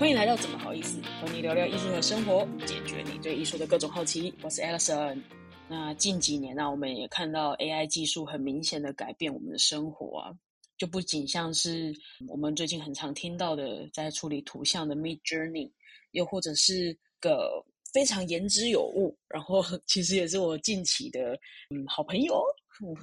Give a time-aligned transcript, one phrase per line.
[0.00, 4.32] 欢迎来到怎么好意思，和你聊聊艺术和生活，解决你对艺术的各种好奇。
[4.40, 5.22] 我是 Alison。
[5.68, 10.32] 那近几年呢，我们也看到 AI 技术很明显的改变我们的生活啊，
[10.78, 11.94] 就不仅像是
[12.26, 15.70] 我们最近很常听到的在处理图像的 Mid Journey，
[16.12, 17.62] 又或者是个
[17.92, 21.38] 非常言之有物，然后 其实也是我近期的
[21.68, 22.42] 嗯好朋友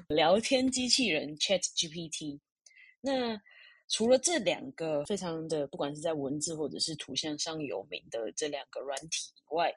[0.07, 2.39] 聊天机器人 Chat GPT。
[2.99, 3.39] 那
[3.89, 9.73] 除了这两个非常的，不管是在文字或者是图像上有名的这两个软体以外，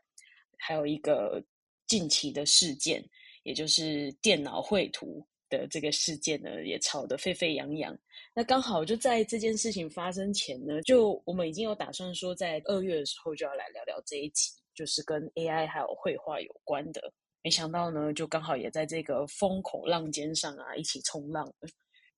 [0.58, 1.42] 还有一个
[1.86, 3.04] 近期的事件，
[3.44, 7.96] 也就是电脑绘图的这个事件呢，也吵得沸沸扬扬。
[8.34, 17.12] 那刚好就在这件事情发生前呢，就我们已经有打算说，在二月的时候就要来聊聊这一集，就是跟 AI 还有绘画有关的。
[17.42, 21.50] 没想到呢，就刚好也在这个风口浪尖上啊，一起冲浪。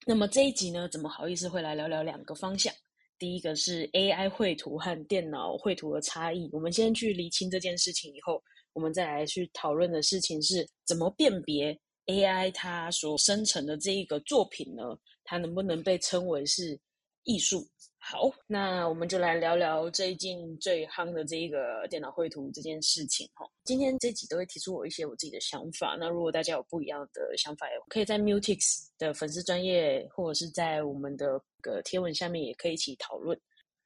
[0.04, 2.74] 那么这一集呢，怎么好意思会来聊聊两个方向？
[3.18, 6.50] 第一个是 AI 绘图和电脑绘图的差异。
[6.52, 14.82] 我们先去厘清这件事情以后，我们再来去讨论的事情是怎么辨别 AI 它所生成的这一个作品呢？
[15.22, 16.76] 它能不能被称为是
[17.22, 17.64] 艺术？
[18.04, 23.48] 好，那我们就来聊聊最近最夯的这一个电脑绘图这件事情哈。
[23.62, 25.96] 今天这集都会提出我一些我自己的想法。
[25.98, 33.40] 那如果大家有不一样的想法，可以在 Mutix 的粉丝专业，或者是在我们的个贴文下面，也可以一起讨论。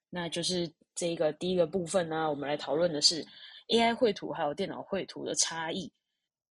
[0.08, 3.22] 那就是这个第一个部分呢，我们来讨论的是
[3.68, 5.92] AI 绘图还有电脑绘图的差异。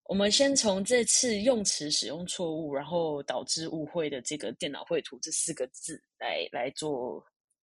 [0.04, 7.22] 我们先从这次用词使用错误，然后导致误会的这个电脑绘图这四个字来来做。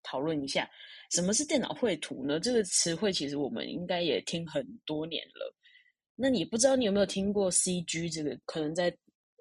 [0.09, 0.69] 讨论一下
[1.11, 2.39] 什么是电脑绘图呢？
[2.39, 5.53] 这个词汇其实我们应该也听很多年了。
[6.15, 8.37] 那你不知道你有没有听过 CG 这个？
[8.45, 8.89] 可能在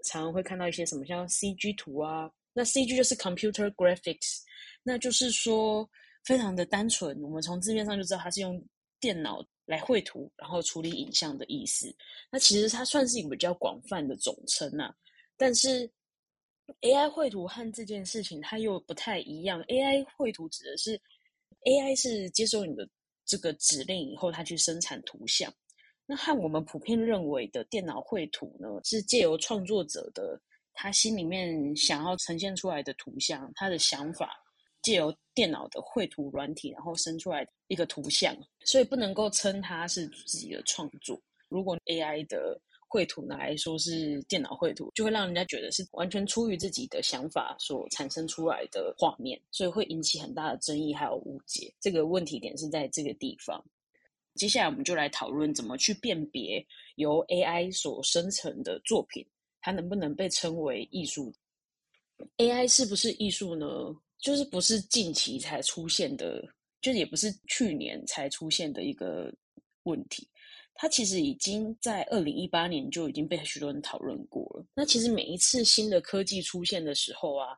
[0.05, 2.28] 常常会看到一些什么像 CG 图啊。
[2.53, 4.41] 那 CG 就是 Computer Graphics，
[4.83, 5.89] 那就是说
[6.25, 7.20] 非常的单纯。
[7.22, 8.61] 我们从字面上就知道它是用
[8.98, 11.94] 电脑来绘图，然后处理影像的意思。
[12.31, 14.93] 那其实它算是一个比较广泛的总称呐，
[15.37, 15.88] 但是。
[16.81, 19.62] AI 绘图和这件事情它又不太一样。
[19.65, 21.00] AI 绘图指的是
[21.65, 22.88] AI 是接受你的
[23.25, 25.53] 这个指令以后，它去生产图像。
[26.06, 30.41] 那和我们普遍认为的电脑绘图呢，是借由创作者的
[30.72, 34.31] 他心里面想要呈现出来的图像，他的想法，
[34.82, 41.21] 借由电脑的绘图软体，然后生出来一个图像，所以不能够称它是自己的创作。
[41.49, 51.72] 如果 AI 的绘图拿来说是电脑绘图，就会让人家觉得是完全出于自己的想法所产生出来的画面，所以会引起很大的争议还有误解。
[51.80, 53.62] 这个问题点是在这个地方。
[54.34, 56.64] 接下来我们就来讨论怎么去辨别
[56.96, 59.26] 由 AI 所生成的作品，
[59.60, 61.32] 它能不能被称为艺术
[62.36, 63.66] ？AI 是不是艺术呢？
[64.19, 66.42] 就是不是近期才出现的，
[66.80, 69.32] 就也不是去年才出现的一个
[69.82, 70.28] 问题。
[70.78, 74.66] 它其实已经在二零一八年就已经被许多人讨论过了。
[74.75, 77.56] 那其实每一次新的科技出现的时候啊，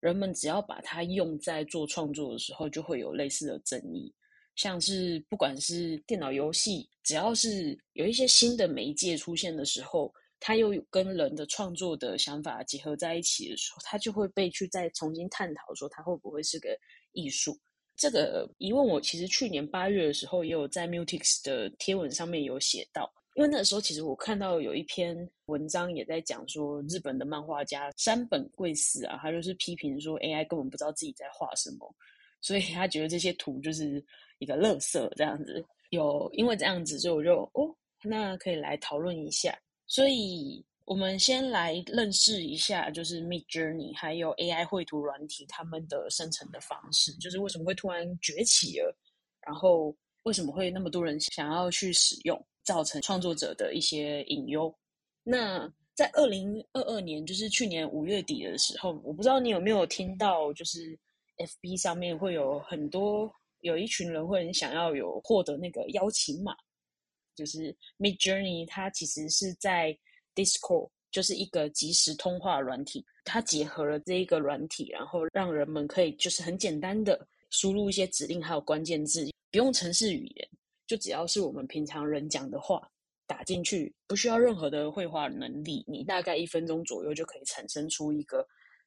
[0.00, 4.12] 人们只要把它用在做创作的时候，就会有类似的争议。
[4.56, 16.70] 像是不管是电脑游戏，只要是有一些新的媒介出现的时候，它又跟人的创作的想法结合在一起的时候，它就会被去再重新探讨，说它会不会是个
[17.12, 17.56] 艺术。
[17.96, 31.94] 这个疑问，我其实去年八月的时候也有在 Mutix 的贴文上面有写到，因为那个时候其实我看到有一篇文章也在讲说，日本的漫画家山本贵司啊，他就是批评说 AI 根本不知道自己在画什么，
[32.40, 34.04] 所以他觉得这些图就是
[34.38, 35.64] 一个垃圾这样子。
[35.90, 40.64] 有因为这样子，所以我就哦，那可以来讨论一下，所以。
[40.86, 48.96] 我们先来认识一下，就是 Mid Journey 还有 AI 绘图软体他们的生成的方式，就是为什么会突然崛起了，
[49.40, 49.92] 然后
[50.22, 54.72] 为什么会那么多人想要去使用，造成创作者的一些隐忧。
[55.24, 60.96] 那在二零二二年，就是去年五月底的时候，我不知道你有没有听到，就是
[61.38, 63.28] FB 上面会有很多
[63.58, 66.54] 有一群人会很想要有获得那个邀请码，
[67.34, 69.98] 就是 Mid Journey 它其实是在。
[70.36, 80.48] Discord 就是一个即时通话软体，它结合了这一个软体，然后让人们可以就是很简单的输入一些指令，还有关键字，不用程式语言，
[80.86, 82.86] 就只要是我们平常人讲的话
[83.26, 88.46] 打进去，不需要任何的绘画能力，你大概一分钟左右就可以产生出一个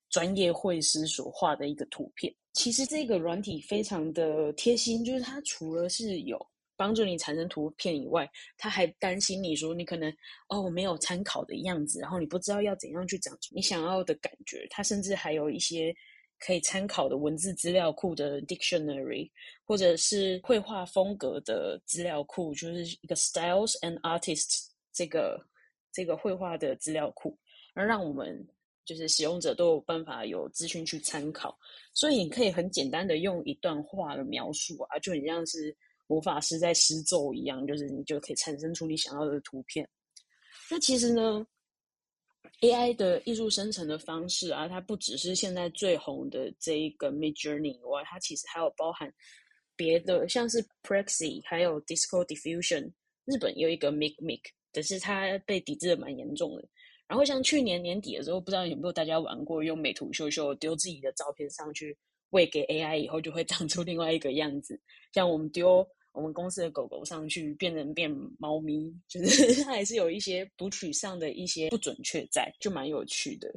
[0.09, 2.33] 专业绘师所画的一个图片。
[2.53, 6.39] 其实这个软体非常的贴心，就是它除了是有。
[6.79, 8.25] 帮助你产生图片以外，
[8.57, 10.09] 他还担心你说你可能
[10.47, 14.65] 哦没有参考的样子，然后你不知道要怎样去长你想要的感觉。
[14.69, 15.93] 他甚至还有一些
[16.39, 19.29] 可以参考的文字资料库的 dictionary，
[19.65, 25.37] 或者是绘画风格的资料库，就是一个 styles and artists 这个
[25.91, 27.37] 这个绘画的资料库，
[27.73, 28.47] 而让我们
[28.85, 31.59] 就是使用者都有办法有资讯去参考。
[31.93, 35.75] 所以你可以很简单的用一段话的描述啊，就很像是
[36.09, 39.87] 魔法师在施咒一样，就是你就可以产生出你想要的图片。
[40.71, 41.45] 那其实呢
[42.61, 42.95] ？A.I.
[42.95, 49.13] 的艺术生成的方式啊，它不只是现在最红的这一个 Mid Journey 以外，它其实还有包含
[49.75, 52.91] 别的，像是 Prexy，还有 Disco Diffusion。
[53.25, 54.41] 日本有一个 Mic Mic，
[54.71, 56.67] 但是它被抵制的蛮严重的。
[57.07, 61.95] 然后像去年年底的时候，不知道有没有大家玩过，用美图秀秀丢自己的照片上去
[62.31, 62.97] 喂给 A.I.
[62.97, 64.81] 以后，就会 长出另外一个样子。
[65.13, 65.87] 像我们丢。
[66.19, 73.49] 我们公司的狗狗上去变人变猫咪，就是它还是有一些读取上的一些不准确在，就蛮有趣的。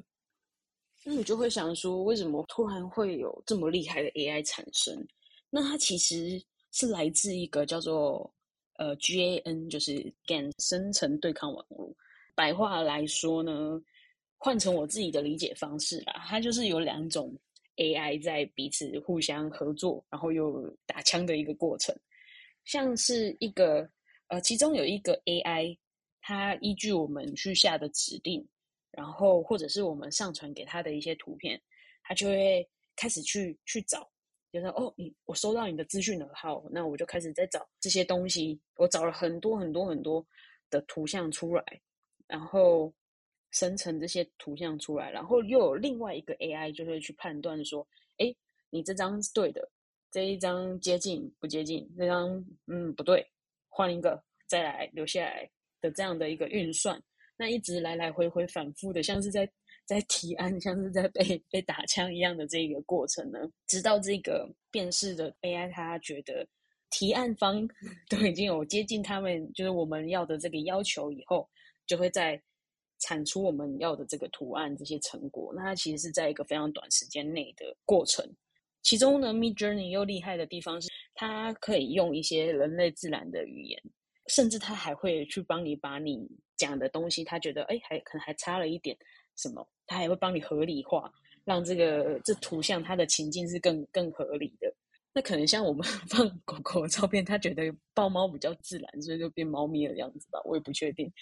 [1.02, 5.04] 那你就会想说，为什么突然会有这么厉害的 AI 产生？
[5.50, 8.32] 那它其实是来自一个叫做
[8.76, 9.92] 呃 GAN，就是
[10.24, 11.92] GAN 生成对抗网络。
[12.36, 13.82] 白话来说呢，
[14.38, 17.36] 换成我自己的理解方式啦，它就是有两种
[17.78, 21.92] AI 在彼此互相合作，然后又打枪的一个过程。
[22.64, 23.88] 像是一个
[24.28, 25.76] 呃，其中有一个 AI，
[26.20, 28.46] 它依据我们去下的指令，
[28.90, 31.60] 然后或者是我们上传给它的一些图片，
[32.02, 32.66] 它就会
[32.96, 34.08] 开始去去找，
[34.52, 40.24] 就说哦，你我收到你的资讯了，好，那我就开始在找这些东西，我找了很多很多很多
[40.70, 41.64] 的图像出来，
[42.26, 42.92] 然后
[43.50, 47.86] 生成这些图像出来，然后又有另外一个 AI 就会去判断说，
[48.18, 48.34] 哎，
[48.70, 49.68] 你这张是对的。
[50.12, 51.90] 这一张接近不接近？
[51.96, 53.26] 这张嗯不对，
[53.70, 55.50] 换一个再来留下来
[55.80, 57.02] 的这样的一个运算，
[57.38, 59.50] 那一直来来回回反复的，像是在
[59.86, 66.46] 在提案，像是在被被打枪一样的这个过程呢，直到这个辨识的 AI 它觉得
[66.90, 67.66] 提案方
[68.10, 71.48] 都已经有接近他们就是我们要的这个要求以后，
[71.86, 72.40] 就会在
[72.98, 75.54] 产出我们要的这个图案这些成果。
[75.56, 78.30] 那它其实是在一个非常短时间内的过程。
[78.82, 83.81] 其中呢，Mid Journey 又厉害的地方是，它可以用一些人类自然的语言，
[84.29, 86.19] 甚至它还会去帮你把你
[86.56, 88.96] 讲的东西，他觉得哎，还可能还差了一点
[89.37, 91.11] 什么，他还会帮你合理化，
[91.44, 94.73] 让这个这图像它的情境是更更合理的。
[95.14, 97.64] 那可能像我们 放狗狗的照片，他觉得
[97.94, 101.12] 抱猫比较自然，所以就变猫咪的样子吧，我也不确定。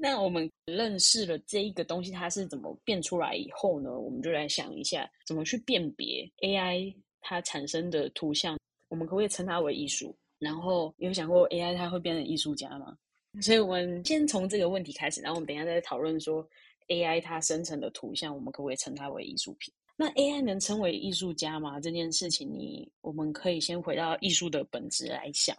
[0.00, 3.90] 那我们认识了这一个东西，它是怎么变出来以后呢？
[3.90, 8.56] 我们就来想一下，怎么去辨别 AI 它产生的图像，
[8.88, 10.16] 我们可不可以称它为艺术？
[10.38, 12.96] 然后有想过 AI 它会变成艺术家吗？
[13.42, 16.48] 所以我们先从这个问题开始，然后我们等一下再讨论说
[16.86, 19.74] AI 它生成的图像，我们可不可以称它为艺术品？
[19.96, 21.80] 那 AI 能称为艺术家吗？
[21.80, 25.56] 这件事情，你我们可以先回到艺术的本质来想。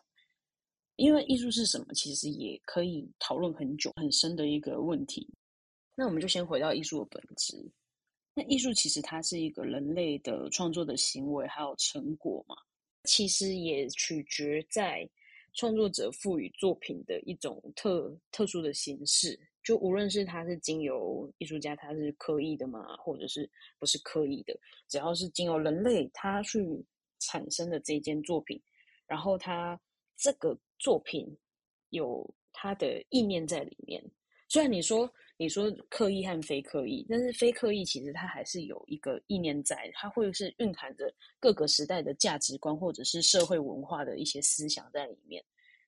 [0.99, 5.25] 因为艺术是什么，其实也可以讨论很久、很深的一个问题。
[5.95, 7.55] 那我们就先回到艺术的本质。
[8.33, 12.55] 那艺术其实它是一个人类的创作的行为，还有成果嘛？
[13.05, 15.09] 其实也取决在
[15.53, 19.39] 创作者赋予作品的一种特特殊的形式。
[19.63, 24.57] 就无论是他是经由艺术家，他是刻意的嘛，或者是不是刻意的，
[24.89, 26.83] 只要是经由人类他去
[27.19, 28.61] 产生的这件作品，
[29.07, 29.79] 然后他
[30.19, 30.55] 这个。
[30.81, 31.27] 作品
[31.89, 34.01] 有它的意念在里面，
[34.47, 45.43] 虽然你说你说刻意和非刻意，但是非刻意其实它还是有一个意念在，它会是蕴含着各个时代的价值观或者是社会文化的一些思想在里面，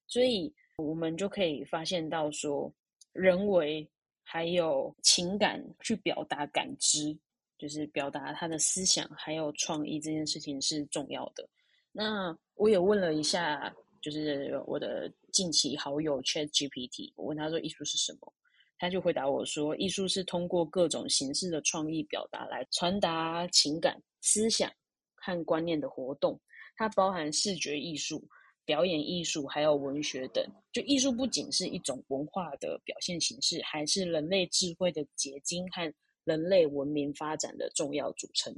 [0.08, 2.70] 所以我们就可以发现到说，
[3.14, 3.90] 人为
[4.24, 7.18] 还有情感去表达感知，
[7.58, 11.48] 就是表达他的思想还有创意这件事情是重要的。
[11.94, 13.74] 那我也问了一下。
[14.02, 18.34] 就是我的近期好友 Chat GPT，我问他说艺术是什么，
[18.80, 24.72] 他就回答我说，艺术是通过各种形式的创意表达来传达情感、思想
[25.14, 26.40] 和观念的活动。
[26.76, 28.28] 它包含视觉艺术、
[28.66, 30.44] 表演艺术，还有文学等。
[30.72, 35.94] 就艺术不仅是一种文化的表现形式，还是人类智慧的结晶和
[36.24, 38.52] 人类文明发展的重要组成。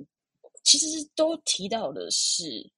[0.63, 2.71] 其实都提到的是。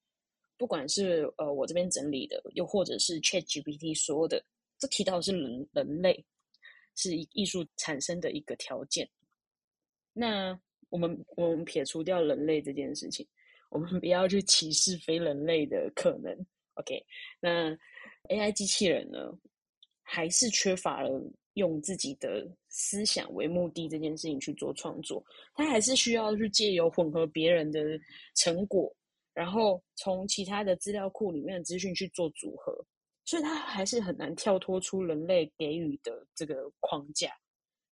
[0.57, 4.43] 不管是呃我这边整理的，又或者是 Chat GPT 说的，
[4.77, 6.23] 这提到的是人人类
[6.95, 9.09] 是艺术产生的一个条件。
[10.13, 10.57] 那
[10.89, 13.27] 我们我们撇除掉人类这件事情，
[13.69, 16.33] 我们不要去歧视非人类的可能。
[16.75, 17.05] OK，
[17.39, 17.71] 那
[18.29, 19.31] AI 机器人呢，
[20.01, 21.21] 还是缺乏了
[21.53, 27.79] 用自己的思想为目的这件事情去做创作，他还是需要去借由混合别人的
[28.35, 28.93] 成果，
[29.35, 32.73] 然后从其他的资料库里面的资讯去做组合，
[33.23, 37.31] 所以他还是很难跳脱出人类给予的这个框架，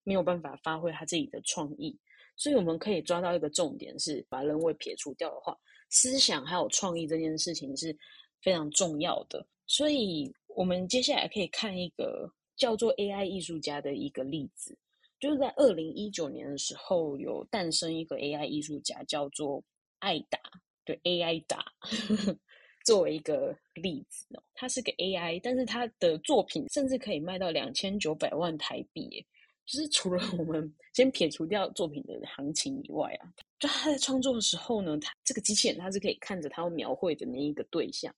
[0.02, 1.96] 没有办法发挥他自己的创意。
[2.34, 5.56] 所以我们可以抓到一个重点是，把人为撇除掉的话，
[5.90, 7.96] 思想还有创意这件事情是
[8.42, 9.46] 非常重要的。
[9.66, 12.28] 所以我们接下来可以看一个。
[12.56, 14.78] 叫做 AI 艺术家的一个例子，
[15.18, 19.60] 就是在二零一九年的时候，有诞生一个 AI 艺术家，叫做
[19.98, 20.38] 艾达，
[20.84, 21.64] 对 AI 达，
[22.84, 29.24] 作为一个例子哦，他是个 AI，但是他的作品甚至可以卖到两千九百万台币，
[29.64, 38.14] 就是除了我们先撇除掉作品的行情以外啊，就他在创作的时候呢，他这个机器人他是可以看着他描绘的那一个对象，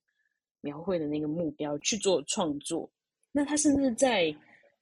[0.61, 2.90] 描绘的那个目标去做创作。
[3.30, 4.35] 那他甚至在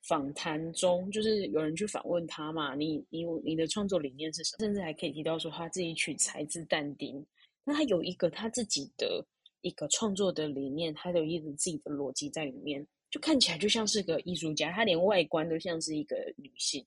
[0.08, 2.74] 访谈中，就是有人去访问他嘛？
[2.74, 4.64] 你你你的创作理念是什么？
[4.64, 7.22] 甚至还可以提到说他自己取材自但丁。
[7.64, 9.26] 那他有一个他自己的
[9.62, 14.70] 一个创作的理念，他有一个自己的逻辑在里面，就看起来就像是个艺术家。
[14.72, 16.84] 他连外观都像是一个女性，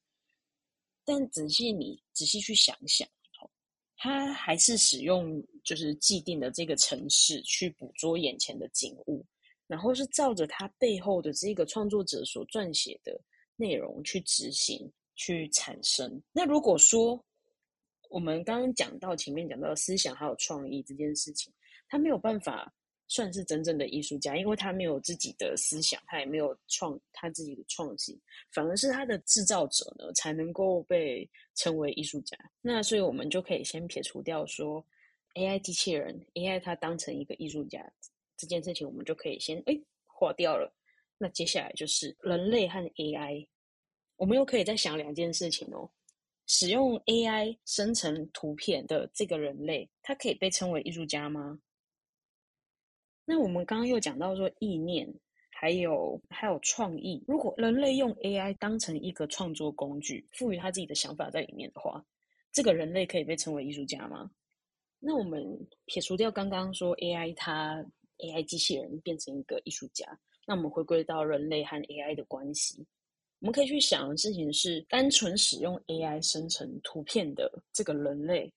[1.03, 3.07] 但仔细你仔细去想想，
[3.97, 9.25] 他还是使用就是既定的这个城市去捕捉眼前的景物。
[9.69, 13.19] 然后是照着他背后的这个创作者所撰写的
[13.57, 16.23] 内容去执行、去产生。
[16.31, 17.21] 那如果说
[18.09, 21.53] 我们刚刚讲到前面讲到思想还有创意这件事情，
[21.87, 22.73] 他没有办法
[23.07, 28.19] 算是真正的艺术家，因为他没有自己的思想，他也没有创他自己的创新，
[28.51, 32.37] 反而是他的制造者呢才能够被称为艺术家。
[32.61, 34.85] 那所以我们就可以先撇除掉说
[35.35, 37.91] AI 机器人，AI 它当成一个艺术家。
[38.35, 40.71] 这件事情我们就可以先哎划掉了。
[41.17, 43.47] 那接下来就是人类和 AI，
[44.15, 45.89] 我们又可以再想两件事情哦。
[46.47, 51.59] 使用 AI 生成图片的这个人类，他可以被称为艺术家吗？
[53.25, 55.07] 那我们刚刚又讲到说意念，
[55.51, 57.23] 还有还有创意。
[57.27, 62.03] 如果人类用 AI 当成一个创作工具，赋予他自己的想法在里面的话，
[62.51, 64.31] 这个人类可以被称为艺术家吗？
[64.99, 65.45] 那我们
[65.85, 67.85] 撇除掉刚刚说 AI 它。
[68.19, 70.03] AI 机器人变成一个艺术家，
[70.47, 72.83] 那我们回归到人类和 AI 的关系，
[73.39, 78.53] 我们可以去想的事情是：单纯使用 AI 生成图片的这个人类，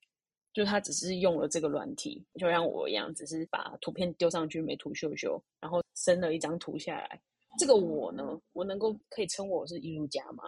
[0.52, 7.20] 就他只是用了这个软体，就像我一样，只是把图片丢上去美图秀秀，然后生了一张图下来。
[7.58, 10.44] 这个我呢，我能够可以称我是艺术家吗？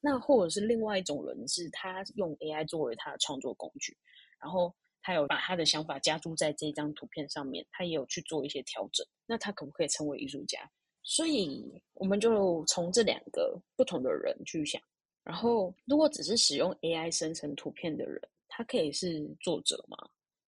[0.00, 3.96] 那或者是另外一种人，是他用 AI 作为他的创作工具，
[4.40, 4.74] 然后。
[5.02, 9.04] 他有把他的想法加注在这张图片上面，他也有去做一些调整。
[9.24, 10.70] 那他可不可以称为艺术家？
[11.02, 14.80] 所以我们就从这两个不同的人去想。
[15.22, 19.96] 然后，如果只是使用 AI 生成图片的人，他可以是作者吗？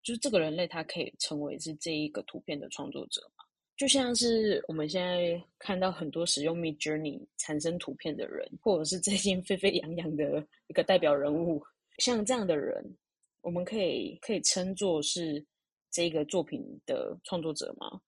[0.02, 3.44] 就是这个人类，他可以成为是这一个图片的创作者吗？
[3.78, 11.64] 就像是我们现在看到很多使用 Mid Journey 产生图片的人，或者是最近沸沸扬扬的一个代表人物，
[11.98, 12.98] 像这样的人。
[13.42, 15.44] 我们可以可以称作是
[15.90, 18.00] 这个作品的创作者吗？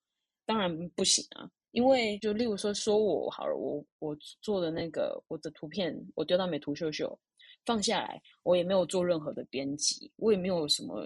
[0.45, 7.19] 当然不行啊，因为就例如说说我好了，我我做的那个我的图片，我丢到美图秀秀
[7.65, 11.03] 放下来，我也没有做任何的编辑，我也没有什么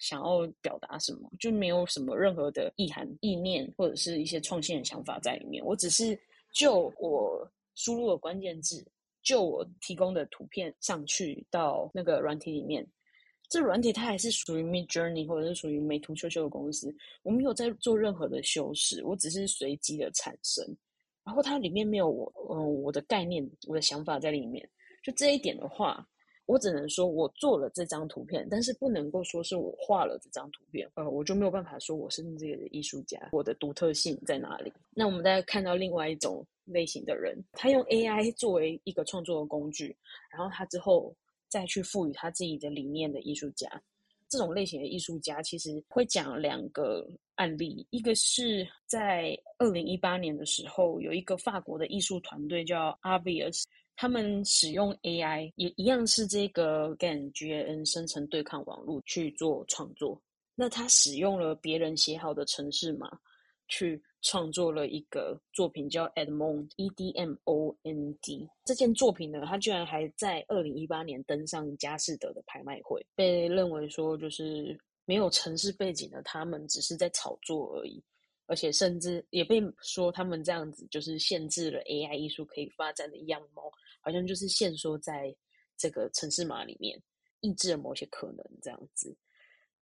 [0.00, 5.64] 想要表达什么，就没有什么任何的意涵、意念或者是一些创新的想法在里面。
[5.64, 6.18] 我只是
[6.52, 8.84] 就我输入的关键字，
[9.22, 12.84] 就我提供的图片上去到那个软体里面。
[13.48, 20.62] 这软体它还是属于 Mid Journey 或者是属于美图秀秀的公司，我没有在做任何的修饰，我只是随机的产生，
[21.24, 24.68] 然后它里面没有我，嗯，我的概念、我的想法在里面。
[25.02, 26.06] 就这一点的话，
[26.44, 34.70] 我只能说我做了这张图片，但是不能够说是我画了这张图片，呃，我就没有办法说我是这个艺术家，我的独特性在哪里？
[34.92, 39.96] 那我们再看到另外一种类型的人，他用 AI 作为一个创作的工具，
[40.30, 41.16] 然后他之后。
[41.48, 43.68] 再去赋予他自己的理念的艺术家，
[44.28, 53.64] 这种类型的艺术家其实会讲两个案例，一个是在二零一八年的时候，有一个法国的艺术团队叫 Obvious，
[53.96, 60.20] 他们使用 AI 也一样是这个 GAN GAN 生成对抗网络去做创作，
[60.54, 63.18] 那他使用了别人写好的程式码
[63.68, 64.02] 去。
[64.20, 78.02] 创作了一个作品叫 Edmond E D M O N D，这件作品呢，它居然还在二零一八年登上佳士得的拍卖会，被认为说就是没有城市背景的他们只是在炒作而已。
[78.46, 83.70] 而且甚至也被说他们这样子就是限制了 AI 艺术可以发展的样貌，
[84.00, 85.32] 好像就是限缩在
[85.76, 87.00] 这个城市码里面，
[87.38, 89.16] 抑制了某些可能这样子。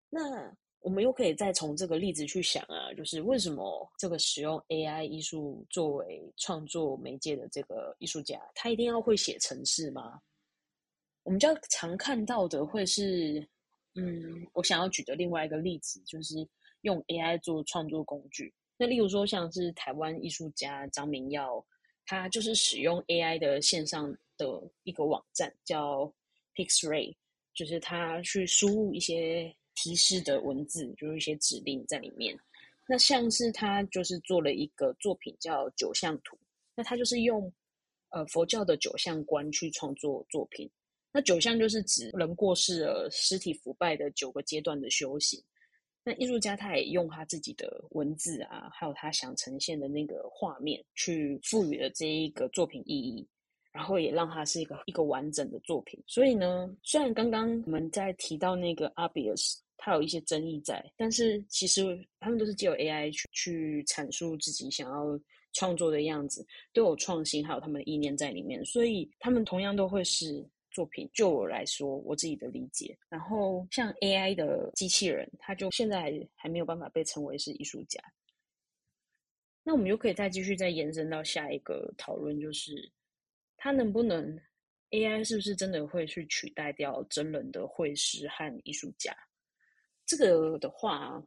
[0.10, 10.20] 那我们又可以再从这个例子去想啊，就是为什么这个使用 AI 艺术作为创作媒介的这个艺术家，他一定要会写程式吗？
[11.22, 13.48] 我们较常看到的会是，
[13.94, 16.36] 嗯，我想要举的另外一个例子就是
[16.82, 18.52] 用 AI 做创作工具。
[18.76, 21.64] 那例如说，像是台湾艺术家张明耀，
[22.08, 24.48] 他就是使用 AI 的线上的
[24.82, 26.12] 一个网站叫
[26.56, 27.16] Pixray，
[27.54, 29.56] 就是他去输入一些。
[29.82, 32.38] 提示的文字就是一些指令在里面。
[32.88, 36.38] 那像是他就是做了一个作品叫九相图，
[36.76, 37.52] 那他就是用
[38.10, 40.70] 呃佛教的九相观去创作作品。
[41.12, 45.44] 那九相就是指人过世了、尸体腐败的九个阶段的修行。
[46.04, 53.28] 那艺术家他也用他自己的文字啊，还有他想呈现的那个画面，去赋予了这一个作品意义。
[53.74, 55.98] 然后也让它是一个一个完整的作品。
[56.06, 61.82] 所以呢，虽然刚刚我们在提到那个阿比尔斯它有一些争议在，但是其实
[62.20, 65.20] 他们都是借由 AI 去去阐述自己想要
[65.54, 68.64] 创作的样子，都有创新，还有他们的意念在里面。
[68.64, 71.10] 所以他们同样都会是作品。
[71.12, 72.96] 就我来说，我自己的理解。
[73.10, 78.00] 然后像 AI 的机器人，它就现在还没有办法被称为是艺术家。
[79.64, 82.92] 那我们就可以再继续再延伸到下一个讨论，就是。
[83.64, 84.40] 它能不能
[84.90, 89.16] AI 是不是真的会去取代掉真人的绘师和艺术家？
[90.06, 91.24] 这个的话，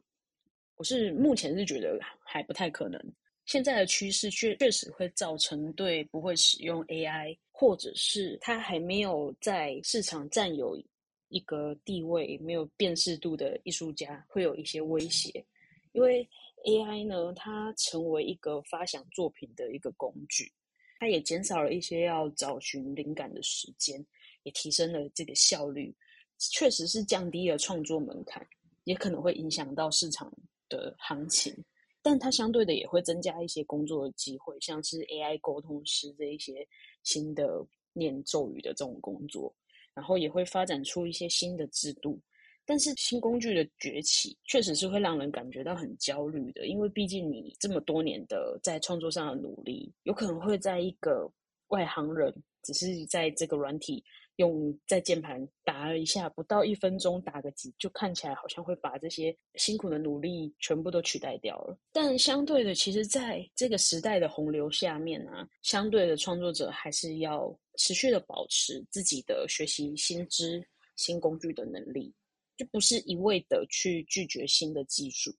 [0.75, 3.01] 我是目前是觉得还不太可能。
[3.45, 10.81] 现在的趋势确确实会造成对不会使用 AI，或者是它还没有在市场占有
[11.29, 15.45] 一个地位、没有辨识度的艺术家会有一些威胁。
[15.93, 16.27] 因为
[16.65, 20.51] AI 呢，它成为一个发想作品的一个工具。
[20.99, 24.03] 它也减少了一些要找寻灵感的时间，
[24.43, 25.93] 也提升了这个效率，
[26.39, 28.45] 确实是降低了创作门槛，
[28.85, 30.31] 也可能会影响到市场
[30.69, 31.53] 的行情。
[32.01, 36.65] 但它相对的也会增加一些工作的机会，像是 AI 沟通师这一些
[37.03, 39.53] 新的念咒语的这种工作，
[39.93, 42.19] 然后也会发展出一些新的制度。
[42.67, 51.31] 但是新工具的崛起确实是会让人感觉到很焦虑的，因为毕竟你这么多年的在创作上的努力，有可能会在一个
[51.67, 54.03] 外行人只是在这个软体
[54.37, 61.77] 用在键盘打了一下，不到一分钟打个几，就看起来好像会把这些辛苦的努力全部都取代掉了。
[61.91, 72.13] 但相对的，其实在这个时代的洪流下面啊，相对的创作者还是要持续的保持自己的学习新知、新工具的能力。
[72.57, 75.29] 就不是一味的去拒绝新的技术，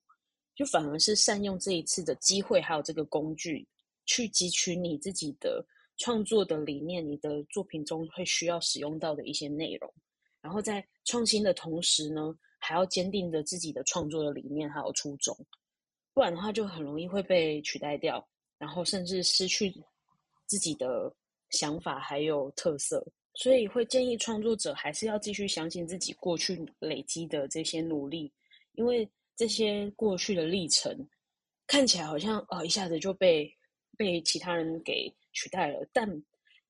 [0.55, 3.67] 就反而是善用这一次的机会，还有这个工具，
[4.05, 5.65] 去汲取你自己的
[5.99, 9.93] 创作的理念，你的作品中会需要使用到的一些内容，
[10.41, 15.37] 然后在创新的同时呢，还要坚定着自己的创作的理念还有初衷，
[16.13, 18.27] 不然的话就很容易会被取代掉，
[18.59, 19.75] 然后甚至失去
[20.47, 21.15] 自己的
[21.51, 23.07] 想法还有特色。
[23.35, 28.33] 所以会建议创作者还是要继续相信自己过去累积的这些努力，
[28.77, 29.07] 因为
[29.37, 31.07] 这些过去的历程
[31.67, 33.55] 看起来好像哦一下子就被
[33.95, 36.11] 被其他人给取代了，但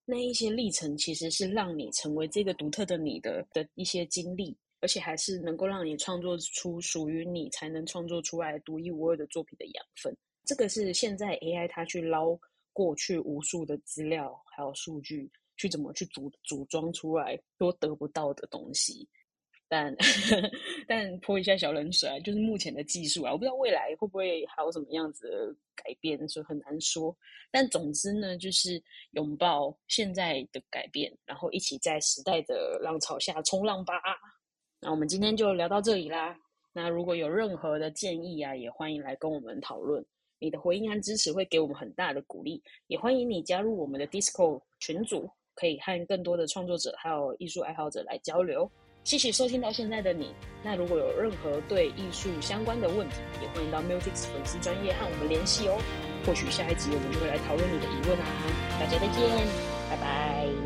[0.04, 10.12] 那一些历程其实是让你成为这个独特的你的的一些经历，而且还是能够让你创作出属于你才能创作出来独一无二的作品的养分。
[10.44, 12.36] 这个是现在 AI 它去捞
[12.72, 15.30] 过去无数的资料还有数据。
[15.58, 19.08] 去怎么去组组装出来都得不到的东西，
[19.68, 19.94] 但
[20.86, 27.16] 但泼一下小冷水啊，就是目前的技术啊，我不知道未来会不会还有什么样子的改变，所以很难说。
[27.50, 33.94] 但总之呢，就是拥抱现在的改变，然后一起在时代的浪潮下冲浪吧。
[34.80, 36.38] 那我们今天就聊到这里啦。
[36.72, 40.04] 那如果有任何的建议啊，也欢迎来跟我们讨论。
[40.38, 45.30] 你的回应和支持会给我们很大的鼓励，也欢迎你加入我们的 Discord 群组。
[45.54, 48.70] 可以和更多的创作者还有艺术爱好者来交流。
[49.06, 50.34] 谢谢收听到现在的你。
[50.64, 55.78] 那如果有任何对艺术相关的问题，也欢迎到 Music 粉丝专业和我们联系哦。
[56.26, 58.26] 或许下一集我们就会来讨论你的疑问啦。
[58.80, 59.46] 大家再见，
[59.88, 60.65] 拜拜。